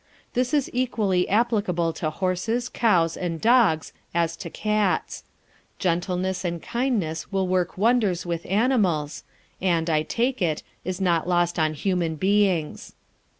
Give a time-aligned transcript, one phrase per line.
[0.33, 5.23] This is equally applicable to horses, cows, and dogs as to cats.
[5.77, 9.23] Gentleness and kindness will work wonders with animals,
[9.61, 12.93] and, I take it, is not lost on human beings.